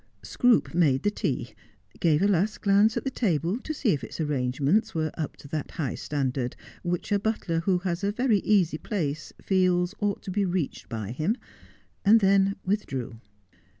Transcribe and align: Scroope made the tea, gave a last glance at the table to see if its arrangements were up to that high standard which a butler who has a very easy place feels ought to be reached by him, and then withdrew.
Scroope 0.23 0.73
made 0.73 1.03
the 1.03 1.11
tea, 1.11 1.53
gave 1.99 2.23
a 2.23 2.27
last 2.27 2.61
glance 2.63 2.97
at 2.97 3.03
the 3.03 3.11
table 3.11 3.59
to 3.59 3.71
see 3.71 3.89
if 3.89 4.03
its 4.03 4.19
arrangements 4.19 4.95
were 4.95 5.11
up 5.15 5.37
to 5.37 5.47
that 5.49 5.69
high 5.69 5.93
standard 5.93 6.55
which 6.81 7.11
a 7.11 7.19
butler 7.19 7.59
who 7.59 7.77
has 7.77 8.03
a 8.03 8.11
very 8.11 8.39
easy 8.39 8.79
place 8.79 9.31
feels 9.39 9.93
ought 9.99 10.23
to 10.23 10.31
be 10.31 10.43
reached 10.43 10.89
by 10.89 11.11
him, 11.11 11.37
and 12.03 12.19
then 12.19 12.55
withdrew. 12.65 13.19